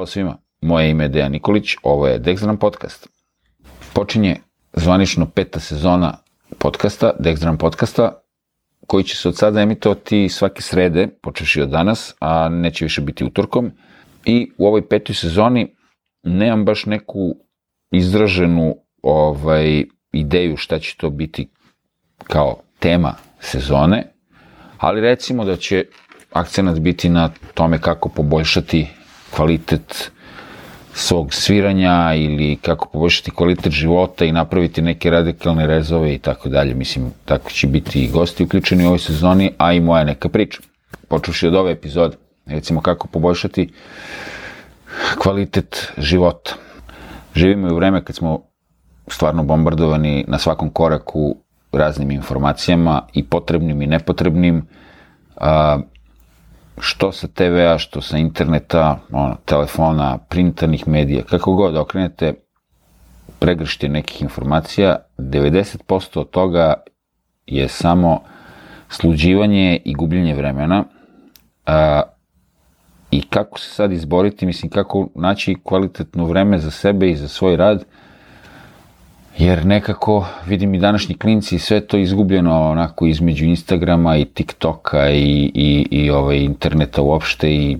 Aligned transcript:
Zdravo 0.00 0.06
svima, 0.06 0.36
moje 0.60 0.90
ime 0.90 1.04
je 1.04 1.08
Dejan 1.08 1.32
Nikolić, 1.32 1.76
ovo 1.82 2.06
je 2.06 2.20
Dexdram 2.20 2.56
podcast. 2.56 3.08
Počinje 3.92 4.36
zvanično 4.72 5.26
peta 5.26 5.60
sezona 5.60 6.18
podcasta, 6.58 7.12
Dexdram 7.18 7.56
podcasta, 7.56 8.22
koji 8.86 9.04
će 9.04 9.16
se 9.16 9.28
od 9.28 9.36
sada 9.36 9.60
emitovati 9.60 10.28
svake 10.28 10.62
srede, 10.62 11.08
počeši 11.22 11.62
od 11.62 11.68
danas, 11.68 12.14
a 12.20 12.48
neće 12.48 12.84
više 12.84 13.00
biti 13.00 13.24
utorkom. 13.24 13.70
I 14.24 14.52
u 14.58 14.66
ovoj 14.66 14.88
petoj 14.88 15.14
sezoni 15.14 15.74
nemam 16.22 16.64
baš 16.64 16.86
neku 16.86 17.34
izraženu 17.90 18.76
ovaj, 19.02 19.84
ideju 20.12 20.56
šta 20.56 20.78
će 20.78 20.96
to 20.96 21.10
biti 21.10 21.48
kao 22.24 22.56
tema 22.78 23.14
sezone, 23.40 24.12
ali 24.78 25.00
recimo 25.00 25.44
da 25.44 25.56
će 25.56 25.84
akcenat 26.32 26.78
biti 26.78 27.08
na 27.08 27.30
tome 27.54 27.80
kako 27.80 28.08
poboljšati 28.08 28.99
kvalitet 29.36 30.10
svog 30.94 31.34
sviranja 31.34 32.14
ili 32.14 32.56
kako 32.56 32.88
poboljšati 32.88 33.30
kvalitet 33.30 33.72
života 33.72 34.24
i 34.24 34.32
napraviti 34.32 34.82
neke 34.82 35.10
radikalne 35.10 35.66
rezove 35.66 36.14
i 36.14 36.18
tako 36.18 36.48
dalje. 36.48 36.74
Mislim, 36.74 37.10
tako 37.24 37.50
će 37.50 37.66
biti 37.66 38.04
i 38.04 38.08
gosti 38.08 38.44
uključeni 38.44 38.84
u 38.84 38.86
ovoj 38.86 38.98
sezoni, 38.98 39.52
a 39.58 39.72
i 39.72 39.80
moja 39.80 40.04
neka 40.04 40.28
priča. 40.28 40.60
Počuši 41.08 41.46
od 41.46 41.54
ove 41.54 41.72
epizode, 41.72 42.16
recimo 42.46 42.80
kako 42.80 43.08
poboljšati 43.08 43.72
kvalitet 45.18 45.92
života. 45.98 46.54
Živimo 47.34 47.68
i 47.68 47.72
u 47.72 47.76
vreme 47.76 48.04
kad 48.04 48.16
smo 48.16 48.42
stvarno 49.06 49.42
bombardovani 49.42 50.24
na 50.28 50.38
svakom 50.38 50.70
koraku 50.70 51.36
raznim 51.72 52.10
informacijama 52.10 53.02
i 53.14 53.24
potrebnim 53.24 53.82
i 53.82 53.86
nepotrebnim, 53.86 54.66
što 56.78 57.12
sa 57.12 57.28
TV-a, 57.28 57.78
što 57.78 58.00
sa 58.00 58.18
interneta, 58.18 58.98
ono, 59.12 59.36
telefona, 59.44 60.18
printanih 60.18 60.88
medija, 60.88 61.22
kako 61.22 61.54
god 61.54 61.76
okrenete, 61.76 62.34
pregršće 63.38 63.88
nekih 63.88 64.22
informacija, 64.22 64.96
90% 65.18 66.20
od 66.20 66.30
toga 66.30 66.74
je 67.46 67.68
samo 67.68 68.20
sluđivanje 68.88 69.80
i 69.84 69.94
gubljenje 69.94 70.34
vremena. 70.34 70.84
A, 71.66 72.02
I 73.10 73.22
kako 73.22 73.58
se 73.58 73.70
sad 73.70 73.92
izboriti, 73.92 74.46
mislim, 74.46 74.70
kako 74.70 75.08
naći 75.14 75.56
kvalitetno 75.64 76.24
vreme 76.24 76.58
za 76.58 76.70
sebe 76.70 77.10
i 77.10 77.16
za 77.16 77.28
svoj 77.28 77.56
rad, 77.56 77.84
jer 79.40 79.66
nekako 79.66 80.26
vidim 80.46 80.74
i 80.74 80.78
današnji 80.78 81.14
klinci 81.14 81.58
sve 81.58 81.80
to 81.80 81.96
izgubljeno 81.96 82.70
onako 82.70 83.06
između 83.06 83.44
Instagrama 83.44 84.16
i 84.16 84.24
TikToka 84.24 85.10
i, 85.10 85.50
i, 85.54 85.86
i 85.90 86.10
ovaj, 86.10 86.38
interneta 86.38 87.02
uopšte 87.02 87.50
i, 87.50 87.78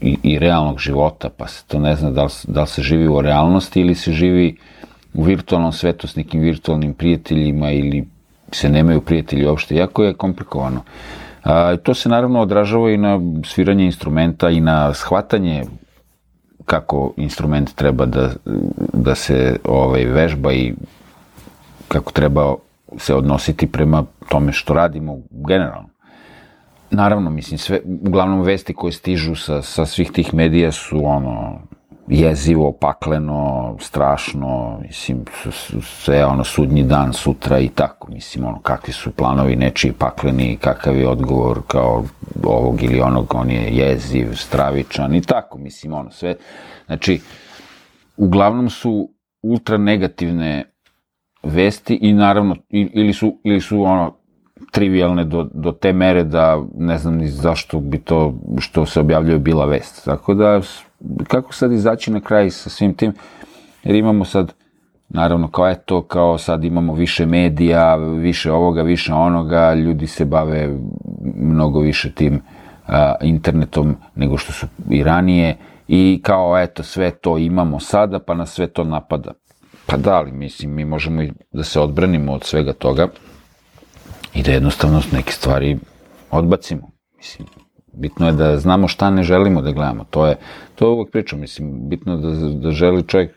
i, 0.00 0.16
i 0.22 0.38
realnog 0.38 0.78
života, 0.78 1.28
pa 1.28 1.46
se 1.48 1.64
to 1.66 1.78
ne 1.78 1.96
zna 1.96 2.10
da 2.10 2.24
li, 2.24 2.30
da 2.48 2.60
li 2.60 2.66
se 2.66 2.82
živi 2.82 3.08
u 3.08 3.20
realnosti 3.20 3.80
ili 3.80 3.94
se 3.94 4.12
živi 4.12 4.56
u 5.14 5.22
virtualnom 5.22 5.72
svetu 5.72 6.08
s 6.08 6.16
nekim 6.16 6.40
virtualnim 6.40 6.94
prijateljima 6.94 7.70
ili 7.70 8.04
se 8.52 8.68
nemaju 8.68 9.00
prijatelji 9.00 9.46
uopšte, 9.46 9.76
jako 9.76 10.04
je 10.04 10.14
komplikovano. 10.14 10.82
A, 11.42 11.76
to 11.76 11.94
se 11.94 12.08
naravno 12.08 12.40
odražava 12.40 12.90
i 12.90 12.96
na 12.96 13.20
sviranje 13.44 13.84
instrumenta 13.84 14.50
i 14.50 14.60
na 14.60 14.94
shvatanje 14.94 15.64
kako 16.64 17.12
instrument 17.16 17.74
treba 17.74 18.06
da, 18.06 18.30
da 18.92 19.14
se 19.14 19.56
ovaj, 19.64 20.04
vežba 20.04 20.52
i 20.52 20.74
kako 21.88 22.12
treba 22.12 22.54
se 22.96 23.14
odnositi 23.14 23.66
prema 23.66 24.04
tome 24.28 24.52
što 24.52 24.74
radimo 24.74 25.18
generalno. 25.30 25.88
Naravno, 26.90 27.30
mislim, 27.30 27.58
sve, 27.58 27.80
uglavnom 28.06 28.42
vesti 28.42 28.74
koje 28.74 28.92
stižu 28.92 29.34
sa, 29.34 29.62
sa 29.62 29.86
svih 29.86 30.12
tih 30.12 30.34
medija 30.34 30.72
su 30.72 31.04
ono, 31.04 31.58
jezivo, 32.08 32.72
pakleno, 32.72 33.76
strašno, 33.80 34.78
mislim, 34.82 35.24
sve 35.82 36.24
ono, 36.24 36.44
sudnji 36.44 36.82
dan, 36.82 37.12
sutra 37.12 37.58
i 37.58 37.68
tako, 37.68 38.10
mislim, 38.10 38.44
ono, 38.46 38.60
kakvi 38.60 38.92
su 38.92 39.10
planovi 39.10 39.56
nečiji 39.56 39.92
pakleni, 39.92 40.56
kakav 40.56 40.96
je 40.96 41.08
odgovor 41.08 41.60
kao 41.66 42.04
ovog 42.44 42.82
ili 42.82 43.00
onog, 43.00 43.34
on 43.34 43.50
je 43.50 43.76
jeziv, 43.76 44.34
stravičan 44.34 45.14
i 45.14 45.22
tako, 45.22 45.58
mislim, 45.58 45.92
ono, 45.92 46.10
sve, 46.10 46.34
znači, 46.86 47.20
uglavnom 48.16 48.70
su 48.70 49.10
ultra 49.42 49.76
negativne 49.76 50.64
vesti 51.42 51.98
i 52.02 52.12
naravno, 52.12 52.56
ili 52.70 53.12
su, 53.12 53.40
ili 53.44 53.60
su 53.60 53.82
ono, 53.82 54.16
trivialne 54.70 55.24
do, 55.24 55.48
do 55.54 55.72
te 55.72 55.92
mere 55.92 56.24
da 56.24 56.62
ne 56.78 56.98
znam 56.98 57.14
ni 57.14 57.28
zašto 57.28 57.80
bi 57.80 57.98
to 57.98 58.34
što 58.58 58.86
se 58.86 59.00
objavljuje 59.00 59.38
bila 59.38 59.66
vest. 59.66 60.04
Tako 60.04 60.34
da, 60.34 60.60
kako 61.28 61.52
sad 61.52 61.72
izaći 61.72 62.10
na 62.10 62.20
kraj 62.20 62.50
sa 62.50 62.70
svim 62.70 62.94
tim, 62.94 63.12
jer 63.84 63.96
imamo 63.96 64.24
sad, 64.24 64.52
naravno 65.08 65.48
kao 65.48 65.68
eto, 65.68 66.02
kao 66.02 66.38
sad 66.38 66.64
imamo 66.64 66.94
više 66.94 67.26
medija, 67.26 67.96
više 67.96 68.52
ovoga, 68.52 68.82
više 68.82 69.12
onoga, 69.12 69.74
ljudi 69.74 70.06
se 70.06 70.24
bave 70.24 70.78
mnogo 71.36 71.80
više 71.80 72.12
tim 72.12 72.40
a, 72.86 73.14
internetom 73.22 73.96
nego 74.14 74.36
što 74.36 74.52
su 74.52 74.66
i 74.90 75.02
ranije 75.02 75.56
i 75.88 76.20
kao 76.22 76.58
eto, 76.58 76.82
sve 76.82 77.10
to 77.10 77.38
imamo 77.38 77.80
sada, 77.80 78.18
pa 78.18 78.34
na 78.34 78.46
sve 78.46 78.66
to 78.66 78.84
napada. 78.84 79.32
Pa 79.86 79.96
da, 79.96 80.14
ali 80.14 80.32
mislim, 80.32 80.74
mi 80.74 80.84
možemo 80.84 81.22
i 81.22 81.32
da 81.52 81.62
se 81.62 81.80
odbranimo 81.80 82.32
od 82.32 82.44
svega 82.44 82.72
toga, 82.72 83.08
i 84.34 84.42
da 84.42 84.52
jednostavno 84.52 85.02
neke 85.12 85.32
stvari 85.32 85.78
odbacimo. 86.30 86.90
Mislim, 87.16 87.48
bitno 87.92 88.26
je 88.26 88.32
da 88.32 88.58
znamo 88.58 88.88
šta 88.88 89.10
ne 89.10 89.22
želimo 89.22 89.62
da 89.62 89.72
gledamo. 89.72 90.04
To 90.10 90.26
je, 90.26 90.36
to 90.74 90.86
je 90.86 90.90
uvek 90.90 91.10
pričam, 91.12 91.40
mislim, 91.40 91.88
bitno 91.88 92.12
je 92.12 92.18
da, 92.18 92.48
da 92.48 92.70
želi 92.70 93.02
čovjek 93.02 93.30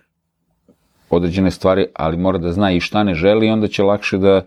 određene 1.09 1.51
stvari, 1.51 1.85
ali 1.95 2.17
mora 2.17 2.37
da 2.37 2.51
zna 2.51 2.71
i 2.71 2.79
šta 2.79 3.03
ne 3.03 3.13
želi 3.13 3.47
i 3.47 3.49
onda 3.49 3.67
će 3.67 3.83
lakše 3.83 4.17
da 4.17 4.41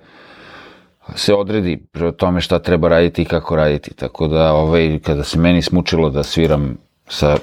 se 1.14 1.34
odredi 1.34 1.86
pre 1.92 2.12
tome 2.12 2.40
šta 2.40 2.58
treba 2.58 2.88
raditi 2.88 3.22
i 3.22 3.24
kako 3.24 3.56
raditi. 3.56 3.94
Tako 3.94 4.28
da, 4.28 4.52
ovaj, 4.52 4.98
kada 4.98 5.24
se 5.24 5.38
meni 5.38 5.62
smučilo 5.62 6.10
da 6.10 6.22
sviram 6.22 6.76
sa 7.08 7.36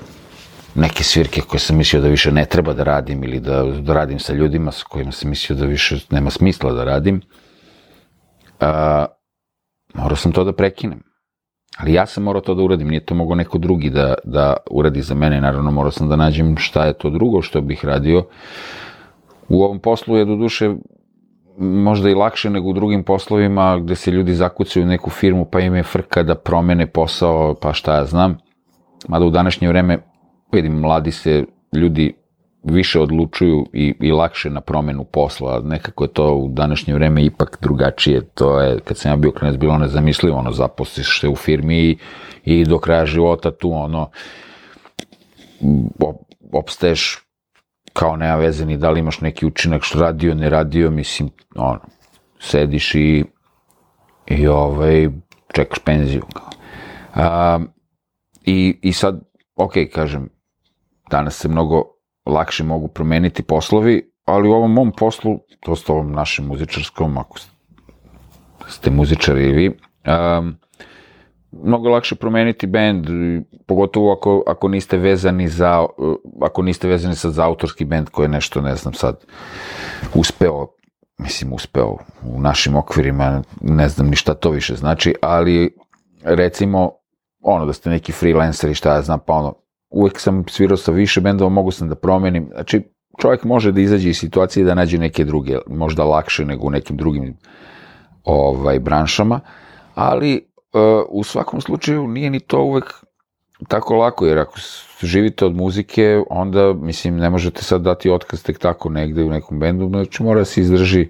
neke 0.75 1.03
svirke 1.03 1.41
koje 1.41 1.59
sam 1.59 1.77
mislio 1.77 2.01
da 2.01 2.07
više 2.07 2.31
ne 2.31 2.45
treba 2.45 2.73
da 2.73 2.83
radim 2.83 3.23
ili 3.23 3.39
da, 3.39 3.63
da 3.63 3.93
radim 3.93 4.19
sa 4.19 4.33
ljudima 4.33 4.71
sa 4.71 4.85
kojima 4.89 5.11
sam 5.11 5.29
mislio 5.29 5.57
da 5.57 5.65
više 5.65 5.97
nema 6.09 6.29
smisla 6.29 6.73
da 6.73 6.83
radim, 6.83 7.21
a, 8.59 9.05
morao 9.93 10.15
sam 10.15 10.31
to 10.31 10.43
da 10.43 10.53
prekinem. 10.53 11.03
Ali 11.77 11.93
ja 11.93 12.05
sam 12.05 12.23
morao 12.23 12.41
to 12.41 12.55
da 12.55 12.63
uradim, 12.63 12.87
nije 12.87 13.05
to 13.05 13.15
mogao 13.15 13.35
neko 13.35 13.57
drugi 13.57 13.89
da, 13.89 14.13
da 14.23 14.57
uradi 14.71 15.01
za 15.01 15.15
mene, 15.15 15.41
naravno 15.41 15.71
morao 15.71 15.91
sam 15.91 16.09
da 16.09 16.15
nađem 16.15 16.57
šta 16.57 16.85
je 16.85 16.93
to 16.93 17.09
drugo 17.09 17.41
što 17.41 17.61
bih 17.61 17.85
radio. 17.85 18.25
U 19.49 19.63
ovom 19.63 19.79
poslu 19.79 20.17
je 20.17 20.25
do 20.25 20.35
duše 20.35 20.75
možda 21.57 22.09
i 22.09 22.13
lakše 22.13 22.49
nego 22.49 22.69
u 22.69 22.73
drugim 22.73 23.03
poslovima 23.03 23.79
gde 23.79 23.95
se 23.95 24.11
ljudi 24.11 24.33
zakucaju 24.33 24.85
u 24.85 24.89
neku 24.89 25.09
firmu 25.09 25.45
pa 25.45 25.59
im 25.59 25.75
je 25.75 25.83
frka 25.83 26.23
da 26.23 26.35
promene 26.35 26.87
posao, 26.87 27.55
pa 27.61 27.73
šta 27.73 27.95
ja 27.95 28.05
znam. 28.05 28.37
Mada 29.07 29.25
u 29.25 29.29
današnje 29.29 29.67
vreme, 29.67 29.97
vidim, 30.51 30.79
mladi 30.79 31.11
se 31.11 31.45
ljudi 31.73 32.13
više 32.69 32.99
odlučuju 32.99 33.65
i, 33.73 33.93
i 33.99 34.11
lakše 34.11 34.49
na 34.49 34.61
promenu 34.61 35.03
posla. 35.03 35.61
Nekako 35.63 36.03
je 36.03 36.13
to 36.13 36.33
u 36.33 36.49
današnje 36.49 36.93
vreme 36.93 37.23
ipak 37.23 37.57
drugačije. 37.61 38.21
To 38.21 38.61
je, 38.61 38.79
kad 38.79 38.97
sam 38.97 39.11
ja 39.11 39.15
bio 39.15 39.31
klinac, 39.31 39.57
bilo 39.57 39.77
nezamislivo, 39.77 40.37
ono, 40.37 40.51
zaposliš 40.51 41.19
se 41.21 41.29
u 41.29 41.35
firmi 41.35 41.77
i, 41.77 41.97
i 42.45 42.65
do 42.65 42.79
kraja 42.79 43.05
života 43.05 43.51
tu, 43.51 43.71
ono, 43.71 44.09
opstaješ 46.51 47.27
kao 47.93 48.15
nema 48.15 48.35
veze 48.35 48.65
ni 48.65 48.77
da 48.77 48.89
li 48.89 48.99
imaš 48.99 49.21
neki 49.21 49.45
učinak 49.45 49.83
što 49.83 49.99
radio, 49.99 50.35
ne 50.35 50.49
radio, 50.49 50.91
mislim, 50.91 51.29
ono, 51.55 51.79
sediš 52.39 52.95
i, 52.95 53.25
i 54.27 54.47
ovaj, 54.47 55.09
čekaš 55.53 55.79
penziju. 55.79 56.23
A, 57.15 57.59
i, 58.45 58.79
I 58.81 58.93
sad, 58.93 59.21
ok, 59.55 59.73
kažem, 59.93 60.29
danas 61.09 61.39
se 61.39 61.47
mnogo 61.47 61.96
lakše 62.27 62.63
mogu 62.63 62.87
promeniti 62.87 63.43
poslovi, 63.43 64.11
ali 64.25 64.49
u 64.49 64.53
ovom 64.53 64.73
mom 64.73 64.91
poslu, 64.91 65.39
dosta 65.65 65.93
ovom 65.93 66.11
našem 66.11 66.45
muzičarskom, 66.45 67.17
ako 67.17 67.39
ste 68.67 68.91
muzičari 68.91 69.49
i 69.49 69.51
vi, 69.51 69.67
um, 69.69 70.55
mnogo 71.51 71.89
lakše 71.89 72.15
promeniti 72.15 72.67
bend, 72.67 73.05
pogotovo 73.65 74.13
ako, 74.13 74.43
ako 74.47 74.67
niste 74.67 74.97
vezani 74.97 75.47
za, 75.47 75.85
ako 76.41 76.61
niste 76.61 76.87
vezani 76.87 77.15
sad 77.15 77.31
za 77.31 77.45
autorski 77.45 77.85
bend 77.85 78.09
koji 78.09 78.25
je 78.25 78.29
nešto, 78.29 78.61
ne 78.61 78.75
znam 78.75 78.93
sad, 78.93 79.25
uspeo, 80.13 80.67
mislim 81.17 81.53
uspeo 81.53 81.97
u 82.23 82.41
našim 82.41 82.75
okvirima, 82.75 83.41
ne 83.61 83.89
znam 83.89 84.07
ni 84.07 84.15
šta 84.15 84.33
to 84.33 84.49
više 84.49 84.75
znači, 84.75 85.15
ali 85.21 85.75
recimo, 86.23 86.91
ono 87.41 87.65
da 87.65 87.73
ste 87.73 87.89
neki 87.89 88.11
freelancer 88.11 88.69
i 88.71 88.75
šta 88.75 88.95
ja 88.95 89.01
znam, 89.01 89.19
pa 89.25 89.33
ono, 89.33 89.53
uvek 89.89 90.19
sam 90.19 90.43
svirao 90.47 90.77
sa 90.77 90.91
više 90.91 91.21
bendova, 91.21 91.49
mogu 91.49 91.71
sam 91.71 91.89
da 91.89 91.95
promenim, 91.95 92.49
znači 92.53 92.81
čovjek 93.21 93.43
može 93.43 93.71
da 93.71 93.81
izađe 93.81 94.09
iz 94.09 94.17
situacije 94.17 94.65
da 94.65 94.75
nađe 94.75 94.97
neke 94.97 95.25
druge, 95.25 95.57
možda 95.67 96.03
lakše 96.03 96.45
nego 96.45 96.67
u 96.67 96.71
nekim 96.71 96.97
drugim 96.97 97.37
ovaj, 98.23 98.79
branšama, 98.79 99.39
ali 99.95 100.47
uh, 100.73 101.05
u 101.09 101.23
svakom 101.23 101.61
slučaju 101.61 102.07
nije 102.07 102.29
ni 102.29 102.39
to 102.39 102.61
uvek 102.61 102.93
tako 103.67 103.95
lako, 103.95 104.25
jer 104.25 104.39
ako 104.39 104.59
živite 105.01 105.45
od 105.45 105.55
muzike, 105.55 106.21
onda, 106.29 106.73
mislim, 106.73 107.17
ne 107.17 107.29
možete 107.29 107.63
sad 107.63 107.81
dati 107.81 108.09
otkaz 108.09 108.43
tek 108.43 108.59
tako 108.59 108.89
negde 108.89 109.23
u 109.23 109.29
nekom 109.29 109.59
bendu, 109.59 109.89
znači 109.89 110.23
mora 110.23 110.39
da 110.39 110.45
se 110.45 110.61
izdrži 110.61 111.09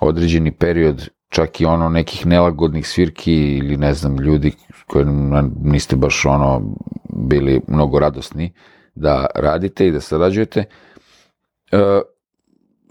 određeni 0.00 0.52
period, 0.52 1.08
čak 1.28 1.60
i 1.60 1.64
ono 1.64 1.88
nekih 1.88 2.26
nelagodnih 2.26 2.88
svirki 2.88 3.32
ili 3.32 3.76
ne 3.76 3.94
znam, 3.94 4.16
ljudi 4.16 4.52
koji 4.86 5.06
niste 5.62 5.96
baš 5.96 6.26
ono 6.26 6.62
bili 7.18 7.60
mnogo 7.68 7.98
radosni 7.98 8.52
da 8.94 9.26
radite 9.34 9.86
i 9.86 9.90
da 9.90 10.00
sarađujete. 10.00 10.64
E, 11.72 12.00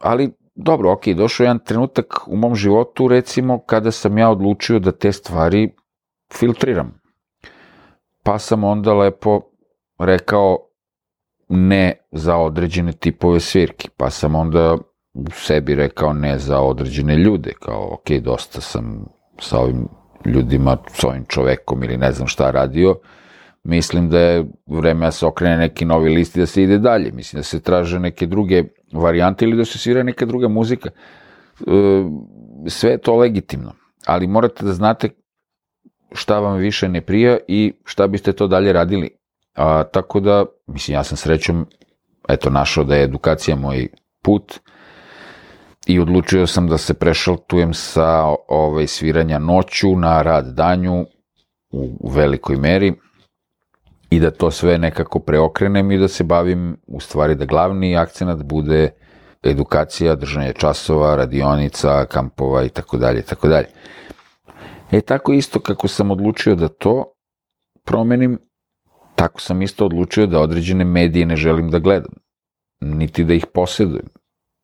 ali 0.02 0.32
dobro, 0.56 0.92
ok, 0.92 1.08
došao 1.08 1.44
je 1.44 1.46
jedan 1.46 1.60
trenutak 1.66 2.28
u 2.28 2.38
mom 2.38 2.56
životu, 2.56 3.08
recimo, 3.08 3.60
kada 3.60 3.92
sam 3.92 4.18
ja 4.18 4.30
odlučio 4.30 4.80
da 4.80 4.92
te 4.92 5.12
stvari 5.12 5.76
filtriram. 6.34 7.02
Pa 8.24 8.40
sam 8.40 8.64
onda 8.64 8.94
lepo 8.94 9.42
rekao 10.00 10.58
ne 11.50 11.98
za 12.12 12.38
određene 12.38 12.92
tipove 12.92 13.40
svirki, 13.40 13.90
pa 13.98 14.10
sam 14.10 14.36
onda 14.36 14.78
sebi 15.32 15.76
rekao 15.76 16.14
ne 16.14 16.38
za 16.38 16.60
određene 16.60 17.16
ljude, 17.16 17.54
kao 17.60 17.94
ok, 17.94 18.12
dosta 18.22 18.62
sam 18.62 19.06
sa 19.40 19.60
ovim 19.60 19.88
ljudima, 20.26 20.78
sa 20.88 21.08
ovim 21.08 21.26
čovekom 21.28 21.84
ili 21.84 21.98
ne 21.98 22.12
znam 22.12 22.28
šta 22.28 22.52
radio, 22.52 22.96
mislim 23.66 24.10
da 24.10 24.20
je 24.20 24.46
vreme 24.68 25.06
da 25.06 25.12
se 25.12 25.26
okrene 25.26 25.58
neki 25.58 25.86
novi 25.86 26.10
list 26.10 26.36
i 26.36 26.40
da 26.40 26.46
se 26.46 26.64
ide 26.64 26.78
dalje. 26.78 27.12
Mislim 27.12 27.40
da 27.40 27.44
se 27.44 27.60
traže 27.60 28.00
neke 28.00 28.26
druge 28.26 28.64
varijante 28.94 29.46
ili 29.46 29.58
da 29.58 29.66
se 29.66 29.78
svira 29.78 30.04
neka 30.04 30.26
druga 30.26 30.48
muzika. 30.48 30.90
E, 30.90 31.64
sve 32.68 32.92
je 32.92 32.98
to 32.98 33.16
legitimno, 33.16 33.74
ali 34.06 34.28
morate 34.28 34.66
da 34.66 34.74
znate 34.74 35.10
šta 36.12 36.40
vam 36.40 36.58
više 36.58 36.90
ne 36.90 37.02
prija 37.02 37.38
i 37.48 37.74
šta 37.86 38.08
biste 38.08 38.34
to 38.34 38.48
dalje 38.48 38.74
radili. 38.74 39.10
A, 39.56 39.84
tako 39.84 40.20
da, 40.20 40.46
mislim, 40.68 40.96
ja 40.96 41.04
sam 41.04 41.18
srećom, 41.18 41.66
eto, 42.30 42.50
našao 42.50 42.84
da 42.84 42.96
je 42.96 43.04
edukacija 43.04 43.56
moj 43.56 43.88
put 44.22 44.60
i 45.88 46.00
odlučio 46.00 46.48
sam 46.48 46.68
da 46.68 46.78
se 46.78 46.94
prešaltujem 46.94 47.74
sa 47.74 48.24
ovaj, 48.48 48.88
sviranja 48.88 49.40
noću 49.40 49.96
na 49.96 50.22
rad 50.22 50.54
danju 50.54 51.06
u 51.72 52.10
velikoj 52.10 52.56
meri 52.56 52.94
i 54.16 54.20
da 54.20 54.32
to 54.32 54.52
sve 54.52 54.78
nekako 54.78 55.20
preokrenem 55.20 55.92
i 55.92 55.98
da 55.98 56.08
se 56.08 56.24
bavim, 56.24 56.78
u 56.88 57.00
stvari 57.00 57.36
da 57.36 57.46
glavni 57.46 57.98
akcenat 57.98 58.44
bude 58.44 58.90
edukacija, 59.44 60.16
držanje 60.16 60.54
časova, 60.54 61.16
radionica, 61.16 62.06
kampova 62.06 62.64
i 62.64 62.70
tako 62.70 62.98
dalje, 62.98 63.22
tako 63.22 63.48
dalje. 63.48 63.68
E 64.92 65.02
tako 65.02 65.34
isto 65.34 65.60
kako 65.60 65.88
sam 65.88 66.12
odlučio 66.12 66.56
da 66.56 66.68
to 66.68 67.14
promenim, 67.84 68.40
tako 69.16 69.42
sam 69.42 69.62
isto 69.62 69.86
odlučio 69.86 70.28
da 70.28 70.40
određene 70.40 70.86
medije 70.86 71.26
ne 71.26 71.36
želim 71.36 71.70
da 71.70 71.80
gledam, 71.80 72.14
niti 72.82 73.24
da 73.24 73.34
ih 73.34 73.46
posjedujem, 73.54 74.08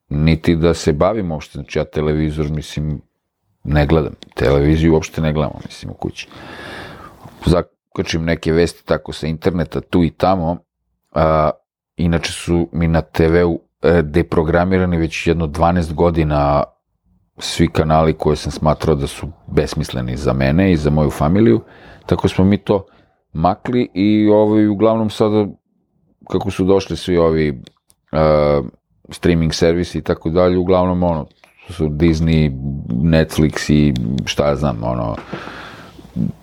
niti 0.09 0.55
da 0.55 0.73
se 0.73 0.93
bavim 0.93 1.31
uopšte, 1.31 1.57
znači 1.57 1.79
ja 1.79 1.85
televizor, 1.85 2.49
mislim, 2.49 3.01
ne 3.63 3.85
gledam, 3.85 4.13
televiziju 4.35 4.93
uopšte 4.93 5.21
ne 5.21 5.33
gledam, 5.33 5.59
mislim, 5.65 5.91
u 5.91 5.93
kući. 5.95 6.27
Zakočim 7.91 8.23
neke 8.23 8.51
vesti 8.51 8.85
tako 8.85 9.13
sa 9.13 9.27
interneta, 9.27 9.81
tu 9.81 10.03
i 10.03 10.09
tamo, 10.09 10.57
a, 11.11 11.49
inače 11.97 12.31
su 12.31 12.69
mi 12.71 12.87
na 12.87 13.01
TV-u 13.01 13.59
e, 13.81 14.01
deprogramirani 14.01 14.97
već 14.97 15.27
jedno 15.27 15.47
12 15.47 15.93
godina 15.93 16.63
svi 17.37 17.67
kanali 17.67 18.13
koje 18.13 18.35
sam 18.35 18.51
smatrao 18.51 18.95
da 18.95 19.07
su 19.07 19.27
besmisleni 19.47 20.17
za 20.17 20.33
mene 20.33 20.71
i 20.71 20.77
za 20.77 20.89
moju 20.89 21.09
familiju, 21.09 21.61
tako 22.05 22.27
smo 22.27 22.45
mi 22.45 22.57
to 22.57 22.85
makli 23.33 23.89
i 23.93 24.29
ovaj, 24.29 24.67
uglavnom 24.67 25.09
sada 25.09 25.47
kako 26.29 26.51
su 26.51 26.63
došli 26.63 26.97
svi 26.97 27.17
ovi 27.17 27.49
uh, 27.49 28.65
streaming 29.09 29.53
servisi 29.53 29.97
i 29.97 30.01
tako 30.01 30.29
dalje, 30.29 30.57
uglavnom 30.57 31.03
ono, 31.03 31.25
su 31.69 31.87
Disney, 31.89 32.51
Netflix 32.87 33.71
i 33.73 33.93
šta 34.25 34.47
ja 34.47 34.55
znam, 34.55 34.83
ono, 34.83 35.15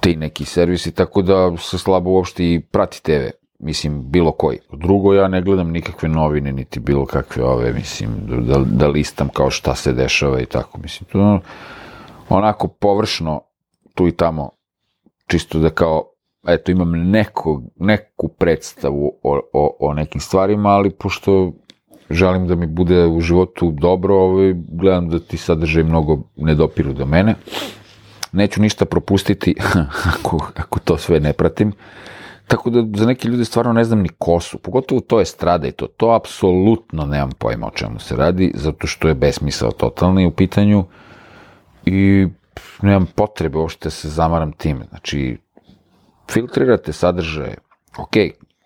ti 0.01 0.17
neki 0.17 0.45
servisi, 0.45 0.93
tako 0.93 1.23
da 1.23 1.57
se 1.57 1.79
slabo 1.79 2.11
uopšte 2.11 2.45
i 2.45 2.61
prati 2.61 3.03
TV, 3.03 3.29
mislim, 3.59 4.11
bilo 4.11 4.33
koji. 4.33 4.59
Drugo, 4.73 5.15
ja 5.15 5.29
ne 5.29 5.43
gledam 5.43 5.71
nikakve 5.71 6.09
novine, 6.09 6.53
niti 6.53 6.81
bilo 6.81 7.07
kakve 7.07 7.45
ove, 7.45 7.73
mislim, 7.73 8.11
da, 8.27 8.59
da 8.59 8.89
listam 8.89 9.29
kao 9.29 9.51
šta 9.51 9.75
se 9.75 9.93
dešava 9.93 10.41
i 10.41 10.47
tako, 10.47 10.79
mislim, 10.79 11.09
to 11.13 11.41
onako 12.29 12.69
površno 12.69 13.41
tu 13.95 14.09
i 14.09 14.13
tamo, 14.13 14.51
čisto 15.27 15.59
da 15.59 15.71
kao 15.71 16.05
eto, 16.49 16.73
imam 16.73 16.91
neko, 17.11 17.63
neku 17.77 18.29
predstavu 18.29 19.13
o, 19.23 19.41
o, 19.53 19.77
o 19.81 19.95
nekim 19.95 20.21
stvarima, 20.21 20.69
ali 20.69 20.91
pošto 20.91 21.53
želim 22.11 22.47
da 22.47 22.55
mi 22.55 22.67
bude 22.67 23.07
u 23.07 23.21
životu 23.21 23.71
dobro, 23.71 24.15
ovaj, 24.15 24.55
gledam 24.69 25.09
da 25.09 25.19
ti 25.19 25.37
sadržaj 25.37 25.83
mnogo 25.83 26.19
ne 26.37 26.55
dopiru 26.55 26.93
do 26.93 27.07
mene. 27.07 27.35
Neću 28.33 28.63
ništa 28.63 28.85
propustiti 28.85 29.55
ako, 30.15 30.51
ako 30.57 30.79
to 30.79 30.99
sve 30.99 31.21
ne 31.21 31.33
pratim. 31.33 31.73
Tako 32.47 32.71
da 32.71 32.99
za 32.99 33.07
neke 33.07 33.29
ljude 33.29 33.45
stvarno 33.45 33.73
ne 33.73 33.85
znam 33.85 33.99
ni 33.99 34.09
ko 34.19 34.41
su, 34.41 34.59
pogotovo 34.59 35.01
to 35.01 35.19
je 35.19 35.25
strada 35.25 35.69
i 35.69 35.73
to. 35.73 35.87
To 35.87 36.11
apsolutno 36.11 37.07
nemam 37.07 37.31
pojma 37.39 37.67
o 37.67 37.71
čemu 37.71 37.99
se 37.99 38.17
radi, 38.17 38.53
zato 38.55 38.87
što 38.87 39.09
je 39.09 39.15
besmisao 39.15 39.71
totalni 39.71 40.27
u 40.27 40.31
pitanju 40.31 40.85
i 41.85 42.27
nemam 42.83 43.07
potrebe 43.15 43.59
uopšte 43.59 43.87
da 43.87 43.91
se 43.91 44.09
zamaram 44.09 44.53
time. 44.53 44.85
Znači, 44.89 45.39
filtrirate 46.31 46.93
sadržaje, 46.93 47.57
ok, 47.99 48.13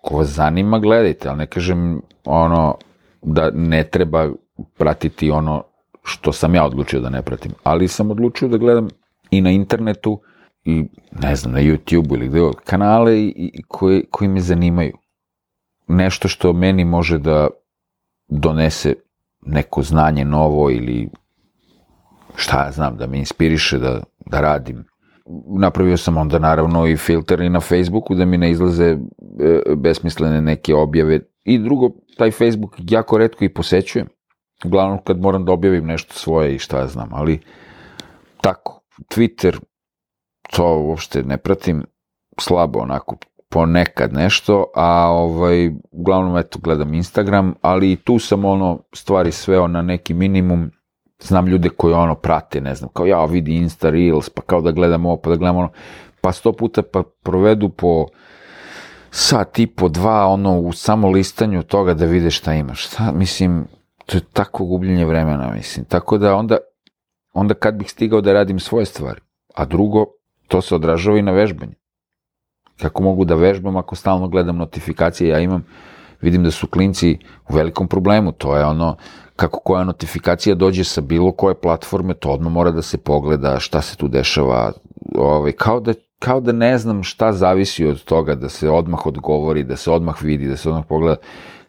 ko 0.01 0.17
vas 0.17 0.27
zanima, 0.27 0.79
gledajte, 0.79 1.29
ali 1.29 1.37
ne 1.37 1.47
kažem 1.47 2.01
ono 2.25 2.77
da 3.21 3.51
ne 3.53 3.83
treba 3.83 4.29
pratiti 4.77 5.31
ono 5.31 5.63
što 6.03 6.31
sam 6.33 6.55
ja 6.55 6.65
odlučio 6.65 6.99
da 6.99 7.09
ne 7.09 7.21
pratim, 7.21 7.51
ali 7.63 7.87
sam 7.87 8.11
odlučio 8.11 8.47
da 8.47 8.57
gledam 8.57 8.87
i 9.37 9.41
na 9.41 9.51
internetu 9.51 10.21
i 10.65 10.83
ne 11.11 11.35
znam, 11.35 11.53
na 11.53 11.59
YouTube 11.59 12.15
ili 12.15 12.27
gde 12.27 12.51
kanale 12.65 13.19
i, 13.19 13.61
koji, 13.67 14.05
koji 14.11 14.27
me 14.27 14.41
zanimaju. 14.41 14.97
Nešto 15.87 16.27
što 16.27 16.53
meni 16.53 16.85
može 16.85 17.17
da 17.17 17.47
donese 18.27 18.93
neko 19.41 19.81
znanje 19.81 20.25
novo 20.25 20.71
ili 20.71 21.09
šta 22.35 22.65
ja 22.65 22.71
znam, 22.71 22.97
da 22.97 23.07
me 23.07 23.17
inspiriše 23.17 23.79
da, 23.79 24.03
da 24.25 24.41
radim 24.41 24.85
napravio 25.59 25.97
sam 25.97 26.17
onda 26.17 26.39
naravno 26.39 26.87
i 26.87 26.97
filter 26.97 27.41
i 27.41 27.49
na 27.49 27.59
Facebooku 27.59 28.15
da 28.15 28.25
mi 28.25 28.37
ne 28.37 28.51
izlaze 28.51 28.85
e, 28.85 28.97
besmislene 29.75 30.41
neke 30.41 30.75
objave. 30.75 31.19
I 31.43 31.59
drugo, 31.59 31.89
taj 32.17 32.31
Facebook 32.31 32.75
jako 32.77 33.17
redko 33.17 33.45
i 33.45 33.53
posećujem. 33.53 34.07
Uglavnom 34.65 34.99
kad 35.03 35.19
moram 35.19 35.45
da 35.45 35.51
objavim 35.51 35.85
nešto 35.85 36.13
svoje 36.13 36.55
i 36.55 36.59
šta 36.59 36.79
ja 36.79 36.87
znam, 36.87 37.09
ali 37.13 37.39
tako, 38.41 38.82
Twitter, 39.15 39.59
to 40.51 40.77
uopšte 40.79 41.23
ne 41.23 41.37
pratim, 41.37 41.83
slabo 42.39 42.79
onako, 42.79 43.15
ponekad 43.49 44.13
nešto, 44.13 44.65
a 44.75 45.09
ovaj, 45.11 45.71
uglavnom 45.91 46.37
eto 46.37 46.59
gledam 46.59 46.93
Instagram, 46.93 47.53
ali 47.61 47.91
i 47.91 47.95
tu 47.95 48.19
sam 48.19 48.45
ono 48.45 48.79
stvari 48.93 49.31
sveo 49.31 49.67
na 49.67 49.81
neki 49.81 50.13
minimum, 50.13 50.71
znam 51.19 51.47
ljude 51.47 51.69
koji 51.69 51.93
ono 51.93 52.15
prate, 52.15 52.61
ne 52.61 52.75
znam, 52.75 52.89
kao 52.93 53.05
ja 53.05 53.25
vidi 53.25 53.55
Insta 53.55 53.89
Reels, 53.89 54.29
pa 54.29 54.41
kao 54.41 54.61
da 54.61 54.71
gledam 54.71 55.05
ovo, 55.05 55.17
pa 55.17 55.29
da 55.29 55.35
gledam 55.35 55.57
ono, 55.57 55.69
pa 56.21 56.31
sto 56.31 56.53
puta 56.53 56.81
pa 56.81 57.03
provedu 57.23 57.69
po 57.69 58.07
sat 59.11 59.59
i 59.59 59.67
po 59.67 59.89
dva, 59.89 60.27
ono, 60.27 60.59
u 60.59 60.73
samo 60.73 61.09
listanju 61.09 61.63
toga 61.63 61.93
da 61.93 62.05
vide 62.05 62.31
šta 62.31 62.53
imaš. 62.53 62.87
Šta, 62.87 63.11
mislim, 63.11 63.67
to 64.05 64.17
je 64.17 64.21
tako 64.33 64.65
gubljenje 64.65 65.05
vremena, 65.05 65.51
mislim. 65.51 65.85
Tako 65.85 66.17
da 66.17 66.35
onda, 66.35 66.57
onda 67.33 67.53
kad 67.53 67.75
bih 67.75 67.91
stigao 67.91 68.21
da 68.21 68.33
radim 68.33 68.59
svoje 68.59 68.85
stvari, 68.85 69.21
a 69.55 69.65
drugo, 69.65 70.05
to 70.47 70.61
se 70.61 70.75
odražava 70.75 71.17
i 71.17 71.21
na 71.21 71.31
vežbanje. 71.31 71.73
Kako 72.81 73.03
mogu 73.03 73.25
da 73.25 73.35
vežbam 73.35 73.77
ako 73.77 73.95
stalno 73.95 74.27
gledam 74.27 74.57
notifikacije, 74.57 75.29
ja 75.29 75.39
imam, 75.39 75.65
vidim 76.21 76.43
da 76.43 76.51
su 76.51 76.67
klinci 76.67 77.17
u 77.49 77.55
velikom 77.55 77.87
problemu, 77.87 78.31
to 78.31 78.57
je 78.57 78.65
ono, 78.65 78.97
kako 79.35 79.59
koja 79.59 79.83
notifikacija 79.83 80.55
dođe 80.55 80.83
sa 80.83 81.01
bilo 81.01 81.31
koje 81.31 81.61
platforme, 81.61 82.13
to 82.13 82.29
odmah 82.29 82.53
mora 82.53 82.71
da 82.71 82.81
se 82.81 82.97
pogleda 82.97 83.59
šta 83.59 83.81
se 83.81 83.97
tu 83.97 84.07
dešava, 84.07 84.71
ovaj, 85.15 85.51
kao, 85.51 85.79
da, 85.79 85.93
kao 86.19 86.41
da 86.41 86.51
ne 86.51 86.77
znam 86.77 87.03
šta 87.03 87.31
zavisi 87.31 87.85
od 87.85 88.03
toga, 88.03 88.35
da 88.35 88.49
se 88.49 88.69
odmah 88.69 89.05
odgovori, 89.05 89.63
da 89.63 89.75
se 89.75 89.91
odmah 89.91 90.21
vidi, 90.21 90.47
da 90.47 90.57
se 90.57 90.69
odmah 90.69 90.85
pogleda. 90.89 91.15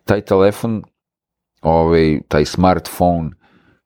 Taj 0.05 0.21
telefon, 0.21 0.83
ovaj, 1.63 2.21
taj 2.29 2.45
smartphone, 2.45 3.31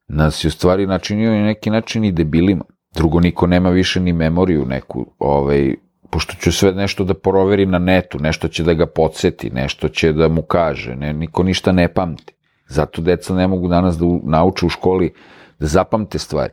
nas 0.09 0.45
je 0.45 0.49
u 0.49 0.51
stvari 0.51 0.87
načinio 0.87 1.35
i 1.35 1.43
neki 1.43 1.71
način 1.71 2.05
i 2.05 2.13
debilima. 2.13 2.65
Drugo, 2.95 3.21
niko 3.21 3.47
nema 3.47 3.71
više 3.71 4.01
ni 4.01 4.13
memoriju 4.13 4.65
neku, 4.65 5.07
ovaj, 5.19 5.75
pošto 6.11 6.35
će 6.41 6.53
sve 6.53 6.73
nešto 6.73 7.05
da 7.05 7.15
proveri 7.15 7.67
na 7.67 7.79
netu, 7.79 8.19
nešto 8.19 8.49
će 8.49 8.65
da 8.65 8.75
ga 8.75 8.87
podsjeti, 8.87 9.51
nešto 9.51 9.89
će 9.89 10.13
da 10.13 10.29
mu 10.29 10.43
kaže, 10.43 10.97
ne, 10.97 11.13
niko 11.13 11.43
ništa 11.43 11.73
ne 11.73 11.89
pamti. 11.89 12.35
Zato 12.69 13.03
deca 13.03 13.35
ne 13.35 13.49
mogu 13.49 13.69
danas 13.69 13.99
da 13.99 14.07
nauče 14.23 14.67
u 14.67 14.69
školi 14.69 15.13
da 15.59 15.67
zapamte 15.67 16.19
stvari. 16.19 16.53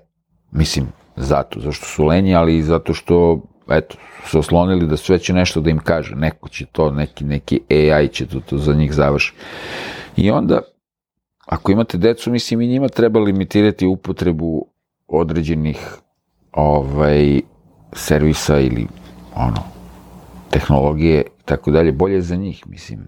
Mislim, 0.51 0.87
zato, 1.15 1.59
zašto 1.59 1.85
su 1.85 2.05
lenji, 2.05 2.35
ali 2.35 2.57
i 2.57 2.63
zato 2.63 2.93
što 2.93 3.41
eto, 3.69 3.95
su 4.25 4.39
oslonili 4.39 4.87
da 4.87 4.97
sve 4.97 5.19
će 5.19 5.33
nešto 5.33 5.61
da 5.61 5.69
im 5.69 5.79
kaže, 5.79 6.15
neko 6.15 6.49
će 6.49 6.65
to, 6.65 6.91
neki, 6.91 7.23
neki 7.25 7.59
AI 7.69 8.07
će 8.07 8.25
to, 8.25 8.39
to 8.39 8.57
za 8.57 8.73
njih 8.73 8.93
završi. 8.93 9.33
I 10.17 10.31
onda, 10.31 10.61
ako 11.45 11.71
imate 11.71 11.97
decu, 11.97 12.31
mislim 12.31 12.61
i 12.61 12.67
njima 12.67 12.87
treba 12.87 13.19
limitirati 13.19 13.85
upotrebu 13.85 14.67
određenih 15.07 15.97
ovaj, 16.51 17.41
servisa 17.93 18.59
ili 18.59 18.87
ono, 19.35 19.63
tehnologije 20.49 21.21
i 21.21 21.43
tako 21.45 21.71
dalje, 21.71 21.91
bolje 21.91 22.21
za 22.21 22.35
njih, 22.35 22.63
mislim. 22.67 23.07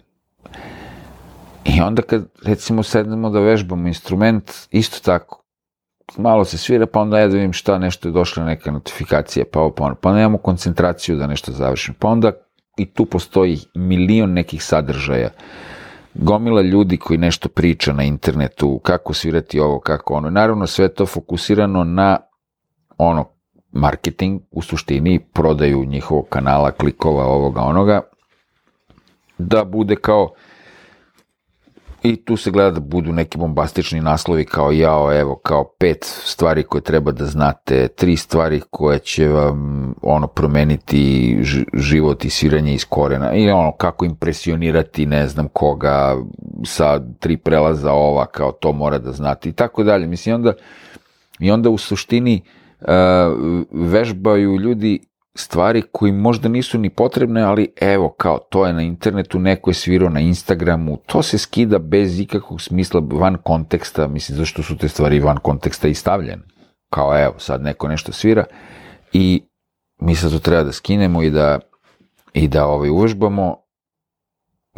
I 1.65 1.81
onda 1.81 2.01
kad, 2.01 2.27
recimo, 2.43 2.83
sednemo 2.83 3.29
da 3.29 3.39
vežbamo 3.39 3.87
instrument, 3.87 4.51
isto 4.71 4.99
tako, 5.03 5.43
malo 6.17 6.45
se 6.45 6.57
svira, 6.57 6.85
pa 6.85 6.99
onda 6.99 7.19
ja 7.19 7.27
da 7.27 7.33
vidim 7.33 7.53
šta, 7.53 7.77
nešto 7.77 8.07
je 8.07 8.11
došla 8.11 8.45
neka 8.45 8.71
notifikacija, 8.71 9.45
pa 9.51 9.59
ovo, 9.59 9.71
pa 9.71 9.83
ono, 9.83 9.95
pa 9.95 10.13
nemamo 10.13 10.37
koncentraciju 10.37 11.17
da 11.17 11.27
nešto 11.27 11.51
završim. 11.51 11.93
Pa 11.99 12.07
onda 12.07 12.31
i 12.77 12.85
tu 12.85 13.05
postoji 13.05 13.59
milion 13.75 14.33
nekih 14.33 14.63
sadržaja. 14.63 15.29
Gomila 16.19 16.61
ljudi 16.61 16.97
koji 16.97 17.17
nešto 17.17 17.49
priča 17.49 17.93
na 17.93 18.03
internetu, 18.03 18.79
kako 18.83 19.13
svirati 19.13 19.59
ovo, 19.59 19.79
kako 19.79 20.13
ono. 20.13 20.29
Naravno, 20.29 20.67
sve 20.67 20.93
to 20.93 21.05
fokusirano 21.05 21.83
na 21.83 22.17
ono, 22.97 23.25
marketing, 23.71 24.41
u 24.51 24.61
suštini 24.61 25.19
prodaju 25.33 25.85
njihovog 25.85 26.25
kanala, 26.29 26.71
klikova, 26.71 27.25
ovoga, 27.25 27.61
onoga, 27.61 28.01
da 29.37 29.63
bude 29.63 29.95
kao 29.95 30.29
I 32.07 32.15
tu 32.15 32.37
se 32.37 32.51
gleda 32.51 32.71
da 32.71 32.79
budu 32.79 33.13
neki 33.13 33.37
bombastični 33.37 34.01
naslovi 34.01 34.45
kao 34.45 34.71
jao, 34.71 35.19
evo, 35.19 35.35
kao 35.35 35.63
pet 35.79 35.97
stvari 36.03 36.63
koje 36.63 36.81
treba 36.81 37.11
da 37.11 37.25
znate, 37.25 37.87
tri 37.87 38.17
stvari 38.17 38.61
koje 38.69 38.99
će 38.99 39.27
vam 39.27 39.93
ono 40.01 40.27
promeniti 40.27 41.37
život 41.73 42.25
i 42.25 42.29
sviranje 42.29 42.73
iz 42.73 42.85
korena 42.85 43.33
i 43.33 43.49
ono 43.49 43.71
kako 43.71 44.05
impresionirati 44.05 45.05
ne 45.05 45.27
znam 45.27 45.47
koga 45.47 46.15
sa 46.65 47.01
tri 47.19 47.37
prelaza 47.37 47.91
ova 47.91 48.25
kao 48.25 48.51
to 48.51 48.71
mora 48.71 48.97
da 48.97 49.11
znate 49.11 49.49
i 49.49 49.53
tako 49.53 49.83
dalje. 49.83 50.07
Mislim, 50.07 50.35
onda, 50.35 50.53
i 51.39 51.51
onda 51.51 51.69
u 51.69 51.77
suštini 51.77 52.41
uh, 52.81 52.87
vežbaju 53.71 54.57
ljudi 54.57 54.99
stvari 55.39 55.83
koji 55.91 56.11
možda 56.11 56.49
nisu 56.49 56.77
ni 56.77 56.89
potrebne, 56.89 57.41
ali 57.41 57.73
evo, 57.81 58.09
kao, 58.09 58.37
to 58.37 58.65
je 58.65 58.73
na 58.73 58.81
internetu, 58.81 59.39
neko 59.39 59.69
je 59.69 59.73
svirao 59.73 60.09
na 60.09 60.19
Instagramu, 60.19 60.97
to 61.05 61.23
se 61.23 61.37
skida 61.37 61.79
bez 61.79 62.19
ikakvog 62.19 62.61
smisla, 62.61 63.01
van 63.11 63.37
konteksta, 63.43 64.07
mislim, 64.07 64.37
zašto 64.37 64.63
su 64.63 64.77
te 64.77 64.87
stvari 64.87 65.19
van 65.19 65.37
konteksta 65.37 65.87
i 65.87 65.93
stavljene. 65.93 66.43
Kao, 66.89 67.23
evo, 67.23 67.33
sad 67.37 67.61
neko 67.61 67.87
nešto 67.87 68.11
svira 68.11 68.43
i 69.13 69.43
mi 69.99 70.15
sad 70.15 70.31
to 70.31 70.39
treba 70.39 70.63
da 70.63 70.71
skinemo 70.71 71.23
i 71.23 71.29
da, 71.29 71.59
i 72.33 72.47
da 72.47 72.65
ovaj, 72.65 72.89
uvežbamo 72.89 73.55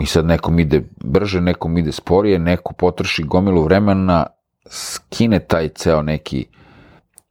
i 0.02 0.06
sad 0.06 0.26
nekom 0.26 0.60
ide 0.60 0.84
brže, 1.04 1.42
nekom 1.42 1.78
ide 1.78 1.92
sporije, 1.92 2.40
neko 2.40 2.74
potroši 2.74 3.24
gomilu 3.24 3.64
vremena, 3.64 4.26
skine 4.70 5.40
taj 5.40 5.70
ceo 5.70 6.02
neki 6.02 6.46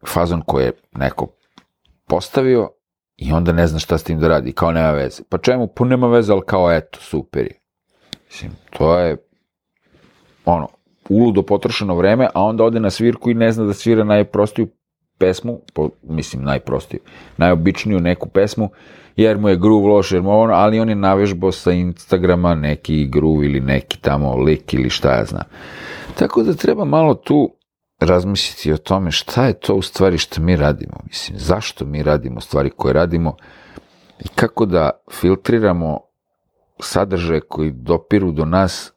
fazon 0.07 0.43
koji 0.47 0.65
je 0.65 0.73
neko 0.97 1.27
postavio 2.07 2.71
I 3.19 3.33
onda 3.33 3.53
ne 3.53 3.67
zna 3.67 3.79
šta 3.79 3.99
s 3.99 4.03
tim 4.03 4.21
da 4.21 4.29
radi, 4.29 4.53
kao 4.53 4.73
nema 4.73 4.91
veze. 4.91 5.23
Pa 5.29 5.39
čemu? 5.39 5.67
Pa 5.67 5.85
nema 5.85 6.07
veze, 6.09 6.33
ali 6.33 6.43
kao 6.47 6.73
eto, 6.73 6.99
super 7.01 7.43
je. 7.43 7.59
Mislim, 8.29 8.53
to 8.71 8.99
je 8.99 9.17
ono, 10.45 10.69
uludo 11.09 11.43
potrošeno 11.43 11.95
vreme, 11.95 12.29
a 12.35 12.43
onda 12.45 12.65
ode 12.65 12.81
na 12.81 12.91
svirku 12.91 13.31
i 13.31 13.35
ne 13.35 13.53
zna 13.53 13.65
da 13.65 13.75
svira 13.75 14.05
najprostiju 14.05 14.69
pesmu, 15.19 15.61
po, 15.75 15.91
mislim 16.03 16.45
najprostiju, 16.45 17.01
najobičniju 17.37 18.01
neku 18.01 18.29
pesmu, 18.29 18.71
jer 19.17 19.39
mu 19.39 19.49
je 19.49 19.57
groove 19.57 19.89
loš, 19.89 20.13
jer 20.13 20.23
mu 20.23 20.41
ono, 20.41 20.55
ali 20.55 20.81
on 20.81 20.89
je 20.89 20.95
navežbao 20.95 21.53
sa 21.53 21.73
Instagrama 21.73 22.55
neki 22.55 23.07
groove 23.07 23.47
ili 23.47 23.61
neki 23.61 24.01
tamo 24.01 24.37
lik 24.37 24.75
ili 24.75 24.91
šta 24.91 25.15
ja 25.15 25.25
znam. 25.25 25.45
Tako 26.19 26.43
da 26.43 26.55
treba 26.55 26.85
malo 26.85 27.15
tu 27.15 27.58
razmisliti 28.01 28.73
o 28.73 28.77
tome 28.77 29.11
šta 29.11 29.47
je 29.47 29.61
to 29.61 29.75
u 29.75 29.83
stvari 29.83 30.19
što 30.19 30.41
mi 30.41 30.57
radimo, 30.57 30.97
mislim, 31.07 31.39
zašto 31.39 31.85
mi 31.85 32.03
radimo 32.03 32.41
stvari 32.41 32.71
koje 32.71 32.93
radimo 32.93 33.37
i 34.21 34.29
kako 34.29 34.67
da 34.67 34.91
filtriramo 35.13 36.01
sadržaje 36.81 37.41
koji 37.41 37.73
dopiru 37.73 38.33
do 38.33 38.45
nas 38.45 38.93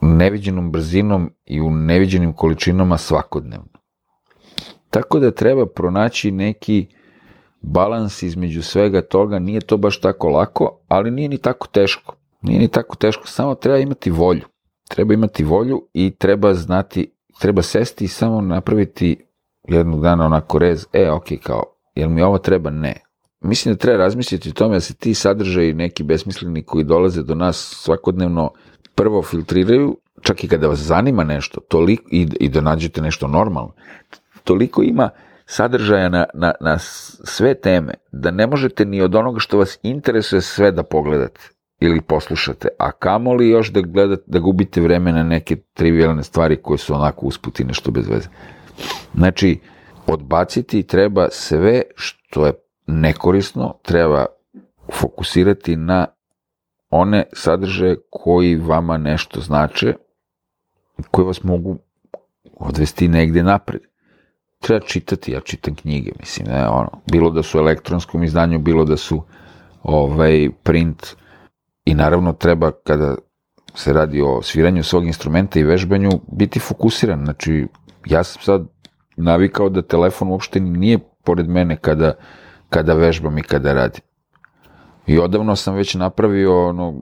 neviđenom 0.00 0.72
brzinom 0.72 1.30
i 1.44 1.60
u 1.60 1.70
neviđenim 1.70 2.32
količinama 2.32 2.98
svakodnevno. 2.98 3.78
Tako 4.90 5.18
da 5.18 5.30
treba 5.30 5.66
pronaći 5.66 6.30
neki 6.30 6.86
balans 7.60 8.22
između 8.22 8.62
svega 8.62 9.02
toga, 9.02 9.38
nije 9.38 9.60
to 9.60 9.76
baš 9.76 10.00
tako 10.00 10.28
lako, 10.28 10.80
ali 10.88 11.10
nije 11.10 11.28
ni 11.28 11.38
tako 11.38 11.66
teško. 11.66 12.14
Nije 12.42 12.60
ni 12.60 12.68
tako 12.68 12.96
teško, 12.96 13.26
samo 13.26 13.54
treba 13.54 13.78
imati 13.78 14.10
volju. 14.10 14.44
Treba 14.88 15.14
imati 15.14 15.44
volju 15.44 15.88
i 15.92 16.10
treba 16.18 16.54
znati 16.54 17.17
treba 17.38 17.62
sesti 17.62 18.04
i 18.04 18.08
samo 18.08 18.40
napraviti 18.40 19.24
jednog 19.68 20.02
dana 20.02 20.26
onako 20.26 20.58
rez, 20.58 20.86
e, 20.92 21.10
ok, 21.10 21.26
kao, 21.42 21.62
jel 21.94 22.10
mi 22.10 22.22
ovo 22.22 22.38
treba? 22.38 22.70
Ne. 22.70 22.94
Mislim 23.40 23.74
da 23.74 23.78
treba 23.78 23.98
razmisliti 23.98 24.48
o 24.48 24.52
tome 24.52 24.74
da 24.74 24.80
se 24.80 24.94
ti 24.94 25.14
sadržaji 25.14 25.74
neki 25.74 26.02
besmisleni 26.02 26.62
koji 26.62 26.84
dolaze 26.84 27.22
do 27.22 27.34
nas 27.34 27.56
svakodnevno 27.82 28.50
prvo 28.94 29.22
filtriraju, 29.22 29.96
čak 30.22 30.44
i 30.44 30.48
kada 30.48 30.68
vas 30.68 30.78
zanima 30.78 31.24
nešto, 31.24 31.60
toliko, 31.60 32.02
i, 32.10 32.28
i 32.40 32.48
da 32.48 32.60
nađete 32.60 33.00
nešto 33.00 33.26
normalno, 33.26 33.72
toliko 34.44 34.82
ima 34.82 35.10
sadržaja 35.46 36.08
na, 36.08 36.24
na, 36.34 36.52
na 36.60 36.78
sve 36.78 37.54
teme, 37.54 37.94
da 38.12 38.30
ne 38.30 38.46
možete 38.46 38.84
ni 38.84 39.02
od 39.02 39.14
onoga 39.14 39.38
što 39.38 39.58
vas 39.58 39.78
interesuje 39.82 40.40
sve 40.40 40.72
da 40.72 40.82
pogledate 40.82 41.40
ili 41.80 42.00
poslušate, 42.00 42.68
a 42.78 42.92
kamoli 42.92 43.48
još 43.48 43.70
da 43.72 43.80
gledate, 43.80 44.22
da 44.26 44.38
gubite 44.38 44.80
vreme 44.80 45.12
na 45.12 45.22
neke 45.22 45.56
trivialne 45.56 46.22
stvari 46.22 46.56
koje 46.56 46.78
su 46.78 46.94
onako 46.94 47.26
usputi 47.26 47.64
nešto 47.64 47.90
bez 47.90 48.08
veze. 48.08 48.28
Znači, 49.14 49.60
odbaciti 50.06 50.82
treba 50.82 51.28
sve 51.30 51.82
što 51.94 52.46
je 52.46 52.52
nekorisno, 52.86 53.74
treba 53.82 54.26
fokusirati 54.92 55.76
na 55.76 56.06
one 56.90 57.24
sadržaje 57.32 57.96
koji 58.10 58.56
vama 58.56 58.98
nešto 58.98 59.40
znače, 59.40 59.94
koji 61.10 61.26
vas 61.26 61.42
mogu 61.42 61.78
odvesti 62.54 63.08
negde 63.08 63.42
napred. 63.42 63.80
Treba 64.58 64.86
čitati, 64.86 65.32
ja 65.32 65.40
čitam 65.40 65.74
knjige, 65.74 66.12
mislim, 66.20 66.48
ne, 66.48 66.68
ono, 66.68 66.90
bilo 67.12 67.30
da 67.30 67.42
su 67.42 67.58
elektronskom 67.58 68.22
izdanju, 68.24 68.58
bilo 68.58 68.84
da 68.84 68.96
su 68.96 69.22
ovaj, 69.82 70.50
print, 70.62 71.16
I 71.88 71.94
naravno 71.94 72.32
treba 72.32 72.70
kada 72.70 73.14
se 73.74 73.92
radi 73.92 74.20
o 74.20 74.42
sviranju 74.42 74.82
svog 74.82 75.06
instrumenta 75.06 75.58
i 75.58 75.64
vežbanju 75.64 76.10
biti 76.32 76.60
fokusiran. 76.60 77.24
Znači, 77.24 77.66
ja 78.06 78.24
sam 78.24 78.42
sad 78.42 78.66
navikao 79.16 79.68
da 79.68 79.82
telefon 79.82 80.28
uopšte 80.28 80.60
nije 80.60 80.98
pored 81.24 81.48
mene 81.48 81.76
kada, 81.76 82.12
kada 82.68 82.94
vežbam 82.94 83.38
i 83.38 83.42
kada 83.42 83.72
radim. 83.72 84.02
I 85.06 85.18
odavno 85.18 85.56
sam 85.56 85.74
već 85.74 85.94
napravio 85.94 86.68
ono, 86.68 86.94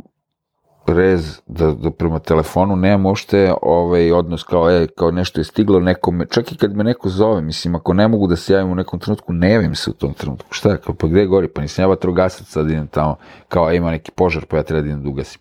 rez 0.86 1.40
da, 1.46 1.72
da 1.72 1.90
prema 1.90 2.18
telefonu 2.18 2.76
nemam 2.76 3.06
uopšte 3.06 3.52
ovaj 3.62 4.12
odnos 4.12 4.42
kao, 4.42 4.70
e, 4.70 4.86
kao 4.86 5.10
nešto 5.10 5.40
je 5.40 5.44
stiglo 5.44 5.80
nekome, 5.80 6.26
čak 6.30 6.52
i 6.52 6.56
kad 6.56 6.76
me 6.76 6.84
neko 6.84 7.08
zove, 7.08 7.40
mislim, 7.40 7.74
ako 7.74 7.94
ne 7.94 8.08
mogu 8.08 8.26
da 8.26 8.36
se 8.36 8.52
javim 8.52 8.72
u 8.72 8.74
nekom 8.74 9.00
trenutku, 9.00 9.32
ne 9.32 9.50
javim 9.50 9.74
se 9.74 9.90
u 9.90 9.92
tom 9.92 10.14
trenutku, 10.14 10.48
šta, 10.50 10.76
kao, 10.76 10.94
pa 10.94 11.06
gde 11.06 11.26
gori, 11.26 11.48
pa 11.48 11.62
nisam 11.62 11.82
ja 11.82 11.86
vatrogasac, 11.86 12.46
sad 12.46 12.70
idem 12.70 12.86
tamo, 12.86 13.16
kao 13.48 13.72
ima 13.72 13.90
neki 13.90 14.10
požar, 14.10 14.44
pa 14.44 14.56
ja 14.56 14.62
treba 14.62 14.82
da 14.82 14.88
idem 14.88 15.02
da 15.02 15.08
ugasim. 15.08 15.40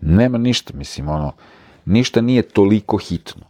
Nema 0.00 0.38
ništa, 0.38 0.72
mislim, 0.76 1.08
ono, 1.08 1.32
ništa 1.84 2.20
nije 2.20 2.42
toliko 2.42 2.96
hitno. 2.96 3.42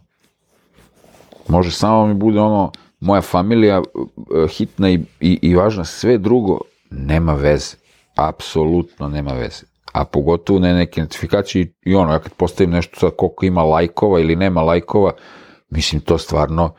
Može 1.47 1.71
samo 1.71 2.07
mi 2.07 2.13
bude 2.13 2.39
ono, 2.39 2.71
moja 2.99 3.21
familija 3.21 3.77
e, 3.77 4.47
hitna 4.47 4.89
i, 4.89 4.99
i, 5.19 5.39
i 5.41 5.55
važna, 5.55 5.85
sve 5.85 6.17
drugo 6.17 6.59
nema 6.89 7.33
veze. 7.33 7.75
Apsolutno 8.15 9.09
nema 9.09 9.31
veze 9.33 9.72
a 9.93 10.05
pogotovo 10.05 10.59
ne 10.59 10.73
neke 10.73 11.01
notifikacije 11.01 11.73
i 11.85 11.95
ono, 11.95 12.11
ja 12.11 12.19
kad 12.19 12.33
postavim 12.33 12.71
nešto 12.71 12.99
sad 12.99 13.11
koliko 13.17 13.45
ima 13.45 13.63
lajkova 13.63 14.19
ili 14.19 14.35
nema 14.35 14.61
lajkova, 14.61 15.11
mislim 15.69 16.01
to 16.01 16.17
stvarno 16.17 16.73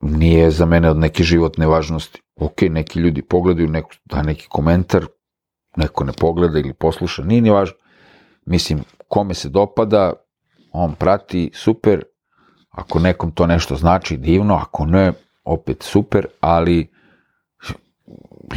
nije 0.00 0.50
za 0.50 0.66
mene 0.66 0.90
od 0.90 0.96
neke 0.96 1.22
životne 1.22 1.66
važnosti. 1.66 2.22
Ok, 2.36 2.62
neki 2.70 2.98
ljudi 2.98 3.22
pogledaju, 3.22 3.68
neko 3.68 3.90
da 4.04 4.22
neki 4.22 4.46
komentar, 4.48 5.06
neko 5.76 6.04
ne 6.04 6.12
pogleda 6.12 6.58
ili 6.58 6.74
posluša, 6.74 7.22
nije 7.24 7.40
ni 7.40 7.50
važno. 7.50 7.76
Mislim, 8.46 8.80
kome 9.08 9.34
se 9.34 9.48
dopada, 9.48 10.12
on 10.72 10.94
prati, 10.94 11.50
super, 11.54 12.02
ako 12.70 12.98
nekom 12.98 13.30
to 13.30 13.46
nešto 13.46 13.76
znači, 13.76 14.16
divno, 14.16 14.54
ako 14.54 14.86
ne, 14.86 15.12
opet 15.44 15.82
super, 15.82 16.26
ali 16.40 16.90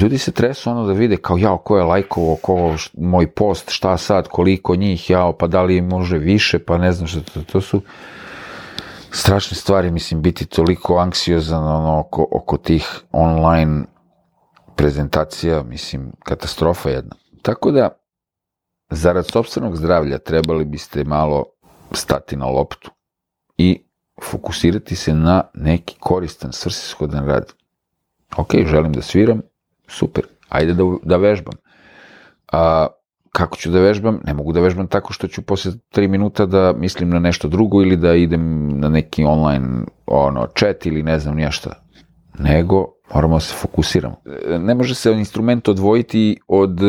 ljudi 0.01 0.17
se 0.17 0.31
tresu 0.31 0.69
ono 0.69 0.85
da 0.85 0.93
vide 0.93 1.17
kao 1.17 1.37
jao 1.37 1.57
ko 1.57 1.77
je 1.77 1.83
lajkovo, 1.83 2.35
ko 2.35 2.75
moj 2.97 3.31
post, 3.31 3.69
šta 3.69 3.97
sad, 3.97 4.27
koliko 4.27 4.75
njih, 4.75 5.09
jao 5.09 5.33
pa 5.33 5.47
da 5.47 5.61
li 5.61 5.81
može 5.81 6.17
više, 6.17 6.59
pa 6.59 6.77
ne 6.77 6.91
znam 6.91 7.07
što 7.07 7.21
to, 7.21 7.41
to 7.41 7.61
su 7.61 7.81
strašne 9.11 9.57
stvari, 9.57 9.91
mislim, 9.91 10.21
biti 10.21 10.45
toliko 10.45 10.97
anksiozan 10.97 11.63
ono, 11.63 11.99
oko, 11.99 12.27
oko 12.31 12.57
tih 12.57 13.01
online 13.11 13.83
prezentacija, 14.75 15.63
mislim, 15.63 16.11
katastrofa 16.23 16.89
jedna. 16.89 17.15
Tako 17.41 17.71
da, 17.71 17.89
zarad 18.89 19.27
sobstvenog 19.27 19.75
zdravlja 19.75 20.17
trebali 20.17 20.65
biste 20.65 21.03
malo 21.03 21.45
stati 21.91 22.35
na 22.35 22.45
loptu 22.45 22.91
i 23.57 23.83
fokusirati 24.23 24.95
se 24.95 25.13
na 25.13 25.43
neki 25.53 25.95
koristan, 25.99 26.51
svrsishodan 26.51 27.25
rad. 27.25 27.53
Ok, 28.37 28.55
želim 28.65 28.93
da 28.93 29.01
sviram, 29.01 29.41
super, 29.87 30.23
ajde 30.49 30.73
da, 30.73 30.83
da 31.03 31.17
vežbam. 31.17 31.53
A, 32.51 32.87
kako 33.31 33.57
ću 33.57 33.71
da 33.71 33.79
vežbam? 33.79 34.19
Ne 34.25 34.33
mogu 34.33 34.53
da 34.53 34.59
vežbam 34.59 34.87
tako 34.87 35.13
što 35.13 35.27
ću 35.27 35.41
posle 35.41 35.71
3 35.71 36.07
minuta 36.07 36.45
da 36.45 36.73
mislim 36.77 37.09
na 37.09 37.19
nešto 37.19 37.47
drugo 37.47 37.81
ili 37.81 37.97
da 37.97 38.15
idem 38.15 38.67
na 38.79 38.89
neki 38.89 39.23
online 39.23 39.85
ono, 40.05 40.47
chat 40.55 40.85
ili 40.85 41.03
ne 41.03 41.19
znam 41.19 41.35
nija 41.35 41.51
šta. 41.51 41.83
Nego 42.39 42.85
moramo 43.13 43.35
da 43.35 43.39
se 43.39 43.55
fokusiramo. 43.55 44.21
Ne 44.59 44.75
može 44.75 44.95
se 44.95 45.11
instrument 45.11 45.67
odvojiti 45.67 46.39
od 46.47 46.79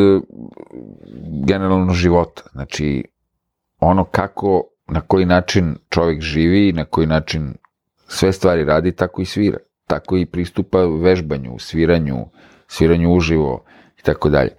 generalno 1.47 1.93
života. 1.93 2.43
Znači, 2.53 3.05
ono 3.81 4.05
kako, 4.05 4.63
na 4.89 5.01
koji 5.01 5.27
način 5.27 5.77
čovjek 5.89 6.21
živi, 6.21 6.73
na 6.73 6.85
koji 6.85 7.07
način 7.07 7.55
sve 8.09 8.33
stvari 8.33 8.65
radi, 8.65 8.93
tako 8.93 9.23
i 9.23 9.25
svira. 9.25 9.59
Tako 9.93 10.17
i 10.17 10.27
pristupa 10.27 10.79
vežbanju, 10.79 11.59
sviranju, 11.59 12.17
sviranju 12.69 13.13
uživo 13.13 13.65
i 13.99 14.03
tako 14.03 14.29
dalje. 14.29 14.51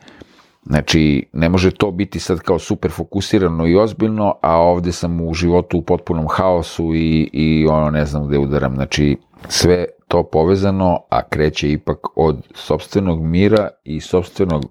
Znači, 0.65 1.29
ne 1.33 1.49
može 1.49 1.71
to 1.71 1.91
biti 1.91 2.19
sad 2.19 2.39
kao 2.39 2.59
super 2.59 2.91
fokusirano 2.91 3.67
i 3.67 3.75
ozbiljno, 3.75 4.35
a 4.41 4.57
ovde 4.57 4.91
sam 4.91 5.21
u 5.21 5.33
životu 5.33 5.77
u 5.77 5.81
potpunom 5.81 6.27
haosu 6.29 6.95
i, 6.95 7.29
i 7.33 7.67
ono 7.67 7.89
ne 7.89 8.05
znam 8.05 8.27
gde 8.27 8.37
udaram. 8.37 8.75
Znači, 8.75 9.17
sve 9.49 9.85
to 10.07 10.23
povezano, 10.23 10.99
a 11.09 11.23
kreće 11.29 11.71
ipak 11.71 11.97
od 12.15 12.47
sobstvenog 12.55 13.21
mira 13.21 13.69
i 13.83 14.01
sobstvenog 14.01 14.65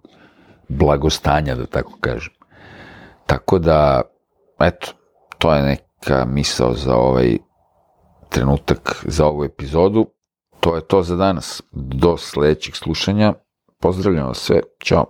blagostanja, 0.69 1.54
da 1.54 1.66
tako 1.66 1.92
kažem. 2.00 2.33
Tako 3.26 3.59
da, 3.59 4.02
eto, 4.61 4.92
to 5.38 5.54
je 5.54 5.62
neka 5.62 6.25
misao 6.25 6.75
za 6.75 6.97
ovaj 6.97 7.38
trenutak, 8.28 9.04
za 9.07 9.26
ovu 9.26 9.45
epizodu. 9.45 10.07
To 10.62 10.76
je 10.76 10.81
to 10.81 11.02
za 11.02 11.16
danas. 11.16 11.62
Do 11.73 12.16
sledećeg 12.16 12.76
slušanja. 12.76 13.35
Pozdravljam 13.81 14.26
vas 14.26 14.38
sve. 14.38 14.61
Ćao. 14.85 15.07